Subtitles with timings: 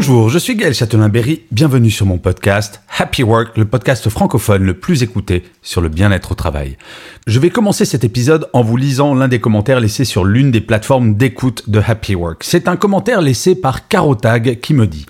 [0.00, 4.72] Bonjour, je suis Gaël Châtelain-Berry, bienvenue sur mon podcast Happy Work, le podcast francophone le
[4.72, 6.78] plus écouté sur le bien-être au travail.
[7.26, 10.62] Je vais commencer cet épisode en vous lisant l'un des commentaires laissés sur l'une des
[10.62, 12.44] plateformes d'écoute de Happy Work.
[12.44, 15.04] C'est un commentaire laissé par Carotag qui me dit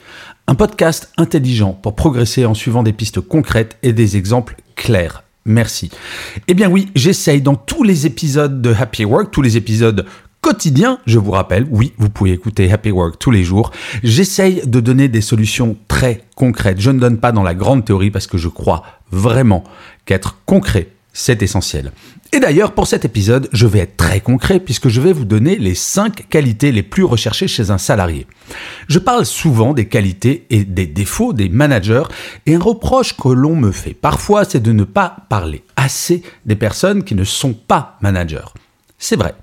[0.49, 5.23] un podcast intelligent pour progresser en suivant des pistes concrètes et des exemples clairs.
[5.45, 5.93] Merci.
[6.49, 10.05] Eh bien oui, j'essaye dans tous les épisodes de Happy Work, tous les épisodes
[10.51, 13.71] quotidiens, je vous rappelle, oui, vous pouvez écouter Happy Work tous les jours,
[14.03, 16.81] j'essaye de donner des solutions très concrètes.
[16.81, 19.63] Je ne donne pas dans la grande théorie parce que je crois vraiment
[20.07, 21.93] qu'être concret, c'est essentiel.
[22.33, 25.57] Et d'ailleurs, pour cet épisode, je vais être très concret puisque je vais vous donner
[25.57, 28.27] les 5 qualités les plus recherchées chez un salarié.
[28.89, 32.09] Je parle souvent des qualités et des défauts des managers
[32.47, 36.57] et un reproche que l'on me fait parfois, c'est de ne pas parler assez des
[36.57, 38.51] personnes qui ne sont pas managers.
[39.03, 39.35] C'est vrai.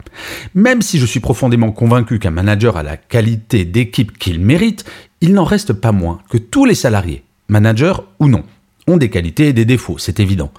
[0.53, 4.85] Même si je suis profondément convaincu qu'un manager a la qualité d'équipe qu'il mérite,
[5.19, 8.43] il n'en reste pas moins que tous les salariés, managers ou non,
[8.85, 10.51] ont des qualités et des défauts, c'est évident.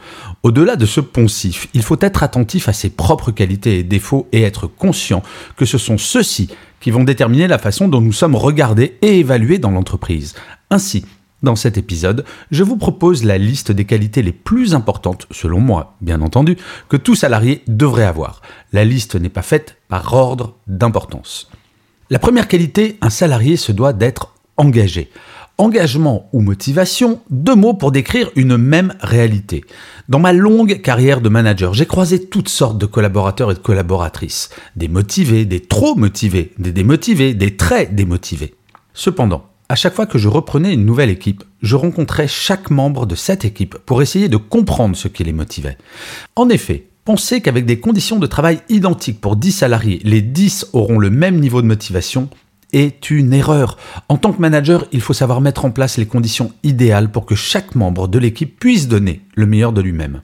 [0.42, 4.42] Au-delà de ce poncif, il faut être attentif à ses propres qualités et défauts et
[4.42, 5.22] être conscient
[5.56, 9.58] que ce sont ceux-ci qui vont déterminer la façon dont nous sommes regardés et évalués
[9.58, 10.34] dans l'entreprise.
[10.70, 11.06] Ainsi,
[11.42, 15.96] dans cet épisode, je vous propose la liste des qualités les plus importantes, selon moi,
[16.00, 16.56] bien entendu,
[16.88, 18.42] que tout salarié devrait avoir.
[18.72, 21.50] La liste n'est pas faite par ordre d'importance.
[22.10, 25.10] La première qualité, un salarié se doit d'être engagé.
[25.58, 29.64] Engagement ou motivation, deux mots pour décrire une même réalité.
[30.08, 34.50] Dans ma longue carrière de manager, j'ai croisé toutes sortes de collaborateurs et de collaboratrices.
[34.76, 38.54] Des motivés, des trop motivés, des démotivés, des très démotivés.
[38.94, 43.14] Cependant, à chaque fois que je reprenais une nouvelle équipe, je rencontrais chaque membre de
[43.14, 45.76] cette équipe pour essayer de comprendre ce qui les motivait.
[46.36, 50.98] En effet, penser qu'avec des conditions de travail identiques pour 10 salariés, les 10 auront
[50.98, 52.30] le même niveau de motivation
[52.72, 53.76] est une erreur.
[54.08, 57.34] En tant que manager, il faut savoir mettre en place les conditions idéales pour que
[57.34, 60.22] chaque membre de l'équipe puisse donner le meilleur de lui-même.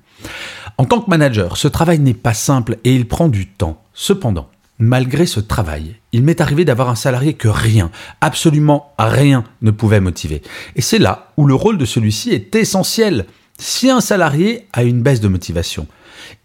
[0.76, 3.82] En tant que manager, ce travail n'est pas simple et il prend du temps.
[3.92, 7.90] Cependant, malgré ce travail, il m'est arrivé d'avoir un salarié que rien,
[8.20, 10.42] absolument rien ne pouvait motiver.
[10.76, 13.26] Et c'est là où le rôle de celui-ci est essentiel.
[13.58, 15.86] Si un salarié a une baisse de motivation,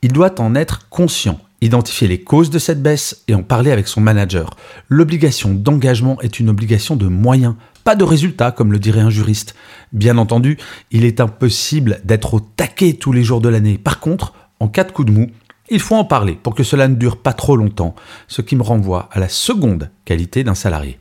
[0.01, 3.87] il doit en être conscient identifier les causes de cette baisse et en parler avec
[3.87, 4.55] son manager.
[4.87, 9.55] L'obligation d'engagement est une obligation de moyens, pas de résultats, comme le dirait un juriste.
[9.91, 10.57] Bien entendu,
[10.91, 13.77] il est impossible d'être au taquet tous les jours de l'année.
[13.77, 15.27] Par contre, en cas de coup de mou,
[15.69, 17.95] il faut en parler pour que cela ne dure pas trop longtemps,
[18.27, 20.99] ce qui me renvoie à la seconde qualité d'un salarié.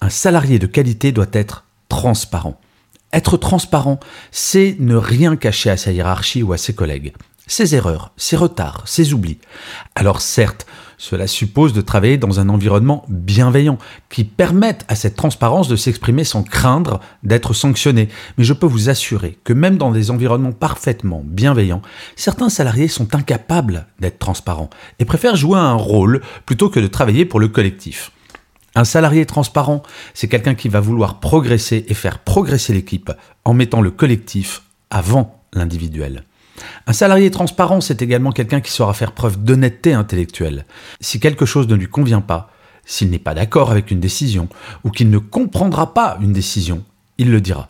[0.00, 2.60] Un salarié de qualité doit être transparent.
[3.12, 4.00] Être transparent,
[4.30, 7.12] c'est ne rien cacher à sa hiérarchie ou à ses collègues
[7.46, 9.38] ses erreurs, ses retards, ses oublis.
[9.94, 10.66] Alors certes,
[10.98, 16.24] cela suppose de travailler dans un environnement bienveillant qui permette à cette transparence de s'exprimer
[16.24, 18.08] sans craindre d'être sanctionné.
[18.38, 21.82] Mais je peux vous assurer que même dans des environnements parfaitement bienveillants,
[22.16, 27.24] certains salariés sont incapables d'être transparents et préfèrent jouer un rôle plutôt que de travailler
[27.24, 28.10] pour le collectif.
[28.74, 29.82] Un salarié transparent,
[30.12, 33.10] c'est quelqu'un qui va vouloir progresser et faire progresser l'équipe
[33.44, 36.24] en mettant le collectif avant l'individuel.
[36.86, 40.66] Un salarié transparent, c'est également quelqu'un qui saura faire preuve d'honnêteté intellectuelle.
[41.00, 42.50] Si quelque chose ne lui convient pas,
[42.84, 44.48] s'il n'est pas d'accord avec une décision,
[44.84, 46.84] ou qu'il ne comprendra pas une décision,
[47.18, 47.68] il le dira.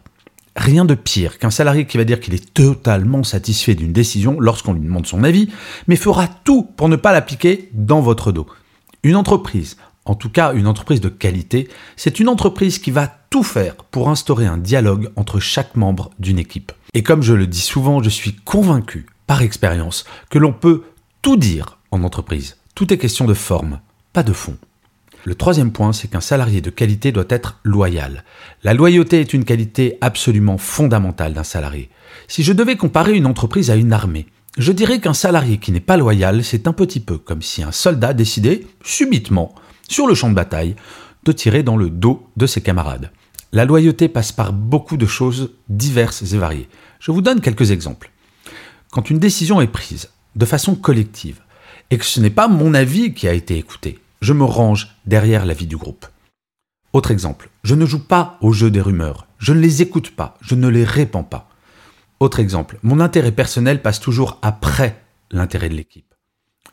[0.56, 4.72] Rien de pire qu'un salarié qui va dire qu'il est totalement satisfait d'une décision lorsqu'on
[4.72, 5.50] lui demande son avis,
[5.86, 8.46] mais fera tout pour ne pas l'appliquer dans votre dos.
[9.02, 9.76] Une entreprise,
[10.06, 14.08] en tout cas une entreprise de qualité, c'est une entreprise qui va tout faire pour
[14.08, 16.72] instaurer un dialogue entre chaque membre d'une équipe.
[16.96, 20.84] Et comme je le dis souvent, je suis convaincu, par expérience, que l'on peut
[21.20, 22.56] tout dire en entreprise.
[22.74, 23.80] Tout est question de forme,
[24.14, 24.56] pas de fond.
[25.24, 28.24] Le troisième point, c'est qu'un salarié de qualité doit être loyal.
[28.64, 31.90] La loyauté est une qualité absolument fondamentale d'un salarié.
[32.28, 34.24] Si je devais comparer une entreprise à une armée,
[34.56, 37.72] je dirais qu'un salarié qui n'est pas loyal, c'est un petit peu comme si un
[37.72, 39.54] soldat décidait, subitement,
[39.86, 40.76] sur le champ de bataille,
[41.24, 43.10] de tirer dans le dos de ses camarades.
[43.52, 46.68] La loyauté passe par beaucoup de choses diverses et variées.
[46.98, 48.10] Je vous donne quelques exemples.
[48.90, 51.40] Quand une décision est prise de façon collective
[51.90, 55.46] et que ce n'est pas mon avis qui a été écouté, je me range derrière
[55.46, 56.06] la vie du groupe.
[56.92, 60.36] Autre exemple, je ne joue pas au jeu des rumeurs, je ne les écoute pas,
[60.40, 61.48] je ne les répands pas.
[62.20, 66.14] Autre exemple, mon intérêt personnel passe toujours après l'intérêt de l'équipe.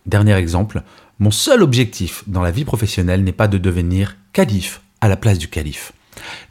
[0.05, 0.81] Dernier exemple,
[1.19, 5.37] mon seul objectif dans la vie professionnelle n'est pas de devenir calife à la place
[5.37, 5.93] du calife.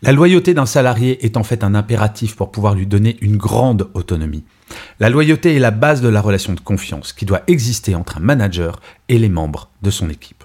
[0.02, 3.88] La loyauté d'un salarié est en fait un impératif pour pouvoir lui donner une grande
[3.94, 4.44] autonomie.
[5.00, 8.20] La loyauté est la base de la relation de confiance qui doit exister entre un
[8.20, 10.44] manager et les membres de son équipe.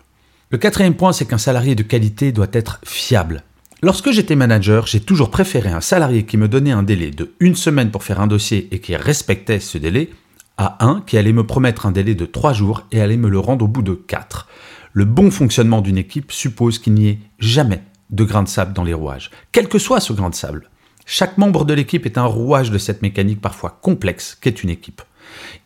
[0.50, 3.44] Le quatrième point, c'est qu'un salarié de qualité doit être fiable.
[3.82, 7.56] Lorsque j'étais manager, j'ai toujours préféré un salarié qui me donnait un délai de une
[7.56, 10.10] semaine pour faire un dossier et qui respectait ce délai,
[10.58, 13.40] à un qui allait me promettre un délai de trois jours et allait me le
[13.40, 14.48] rendre au bout de quatre.
[14.94, 18.84] Le bon fonctionnement d'une équipe suppose qu'il n'y ait jamais de grain de sable dans
[18.84, 20.70] les rouages, quel que soit ce grain de sable.
[21.06, 25.02] Chaque membre de l'équipe est un rouage de cette mécanique parfois complexe qu'est une équipe.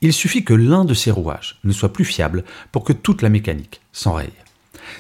[0.02, 3.30] Il suffit que l'un de ces rouages ne soit plus fiable pour que toute la
[3.30, 4.30] mécanique s'enraye.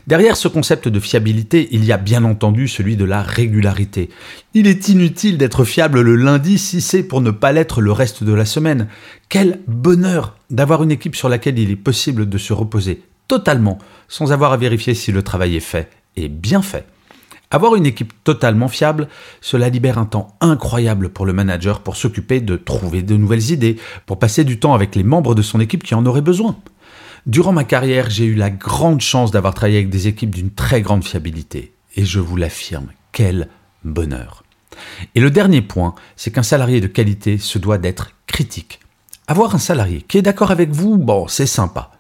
[0.07, 4.09] Derrière ce concept de fiabilité, il y a bien entendu celui de la régularité.
[4.53, 8.23] Il est inutile d'être fiable le lundi si c'est pour ne pas l'être le reste
[8.23, 8.87] de la semaine.
[9.29, 13.77] Quel bonheur d'avoir une équipe sur laquelle il est possible de se reposer totalement
[14.07, 16.85] sans avoir à vérifier si le travail est fait et bien fait.
[17.51, 19.09] Avoir une équipe totalement fiable,
[19.41, 23.75] cela libère un temps incroyable pour le manager pour s'occuper de trouver de nouvelles idées,
[24.05, 26.55] pour passer du temps avec les membres de son équipe qui en auraient besoin.
[27.27, 30.81] Durant ma carrière, j'ai eu la grande chance d'avoir travaillé avec des équipes d'une très
[30.81, 31.73] grande fiabilité.
[31.97, 33.49] Et je vous l'affirme, quel
[33.83, 34.43] bonheur.
[35.13, 38.79] Et le dernier point, c'est qu'un salarié de qualité se doit d'être critique.
[39.27, 41.91] Avoir un salarié qui est d'accord avec vous, bon, c'est sympa.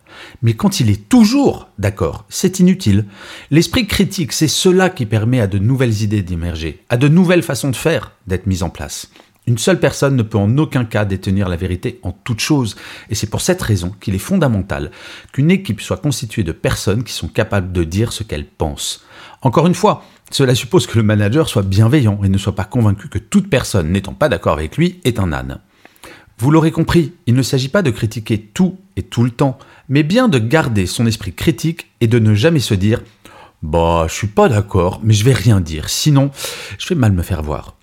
[0.41, 3.05] Mais quand il est toujours d'accord, c'est inutile.
[3.49, 7.69] L'esprit critique, c'est cela qui permet à de nouvelles idées d'émerger, à de nouvelles façons
[7.69, 9.09] de faire d'être mises en place.
[9.47, 12.75] Une seule personne ne peut en aucun cas détenir la vérité en toute chose,
[13.09, 14.91] et c'est pour cette raison qu'il est fondamental
[15.33, 19.03] qu'une équipe soit constituée de personnes qui sont capables de dire ce qu'elles pensent.
[19.41, 23.09] Encore une fois, cela suppose que le manager soit bienveillant et ne soit pas convaincu
[23.09, 25.59] que toute personne n'étant pas d'accord avec lui est un âne.
[26.41, 29.59] Vous l'aurez compris, il ne s'agit pas de critiquer tout et tout le temps,
[29.89, 33.03] mais bien de garder son esprit critique et de ne jamais se dire
[33.61, 36.31] Bah, je suis pas d'accord, mais je vais rien dire, sinon
[36.79, 37.75] je vais mal me faire voir.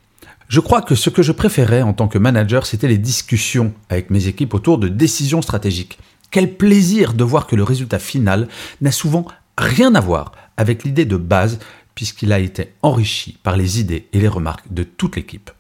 [0.49, 4.11] Je crois que ce que je préférais en tant que manager, c'était les discussions avec
[4.11, 6.01] mes équipes autour de décisions stratégiques.
[6.33, 8.49] Quel plaisir de voir que le résultat final
[8.81, 9.25] n'a souvent
[9.57, 11.61] rien à voir avec l'idée de base,
[11.95, 15.53] puisqu'il a été enrichi par les idées et les remarques de toute l'équipe.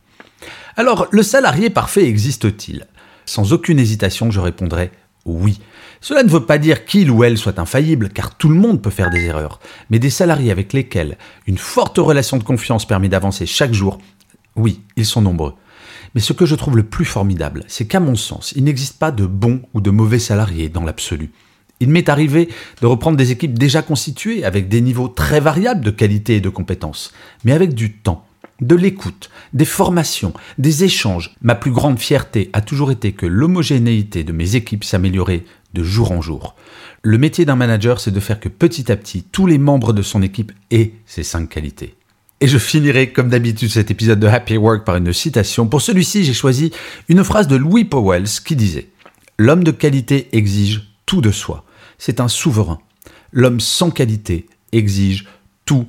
[0.78, 2.86] Alors, le salarié parfait existe-t-il?
[3.26, 4.92] Sans aucune hésitation, je répondrai
[5.24, 5.60] oui.
[6.00, 8.88] Cela ne veut pas dire qu'il ou elle soit infaillible, car tout le monde peut
[8.88, 9.58] faire des erreurs,
[9.90, 13.98] mais des salariés avec lesquels une forte relation de confiance permet d'avancer chaque jour,
[14.54, 15.54] oui, ils sont nombreux.
[16.14, 19.10] Mais ce que je trouve le plus formidable, c'est qu'à mon sens, il n'existe pas
[19.10, 21.32] de bons ou de mauvais salariés dans l'absolu.
[21.80, 22.48] Il m'est arrivé
[22.80, 26.48] de reprendre des équipes déjà constituées avec des niveaux très variables de qualité et de
[26.48, 28.27] compétences, mais avec du temps,
[28.60, 31.34] de l'écoute, des formations, des échanges.
[31.42, 35.44] Ma plus grande fierté a toujours été que l'homogénéité de mes équipes s'améliorait
[35.74, 36.56] de jour en jour.
[37.02, 40.02] Le métier d'un manager, c'est de faire que petit à petit, tous les membres de
[40.02, 41.94] son équipe aient ces cinq qualités.
[42.40, 45.66] Et je finirai comme d'habitude cet épisode de Happy Work par une citation.
[45.66, 46.72] Pour celui-ci, j'ai choisi
[47.08, 48.88] une phrase de Louis Powells qui disait⁇
[49.38, 51.64] L'homme de qualité exige tout de soi.
[51.98, 52.78] C'est un souverain.
[53.32, 55.26] L'homme sans qualité exige
[55.64, 55.86] tout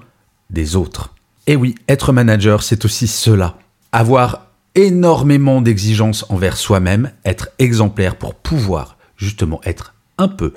[0.49, 1.13] des autres.
[1.49, 3.57] Et oui, être manager, c'est aussi cela.
[3.91, 10.53] Avoir énormément d'exigences envers soi-même, être exemplaire pour pouvoir justement être un peu,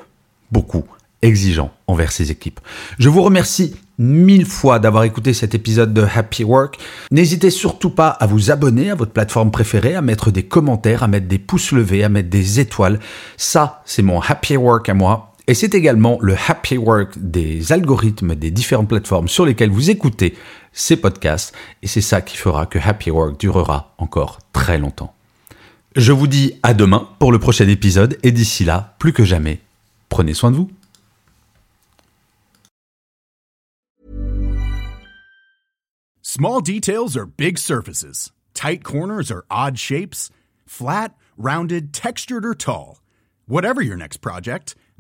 [0.51, 0.85] beaucoup
[1.23, 2.61] exigeant envers ses équipes.
[2.99, 6.79] Je vous remercie mille fois d'avoir écouté cet épisode de Happy Work.
[7.11, 11.09] N'hésitez surtout pas à vous abonner à votre plateforme préférée, à mettre des commentaires, à
[11.09, 12.99] mettre des pouces levés, à mettre des étoiles.
[13.39, 15.32] Ça, c'est mon Happy Work à moi.
[15.49, 20.37] Et c'est également le happy work des algorithmes des différentes plateformes sur lesquelles vous écoutez
[20.73, 21.55] ces podcasts.
[21.83, 25.15] Et c'est ça qui fera que Happy Work durera encore très longtemps.
[25.97, 29.61] Je vous dis à demain pour le prochain épisode et d'ici là, plus que jamais,
[30.09, 30.71] prenez soin de vous.
[36.23, 38.33] Small details big surfaces.
[38.55, 40.31] Tight corners odd shapes.
[40.67, 43.03] Flat, rounded, textured or tall.
[43.47, 44.75] Whatever your next project,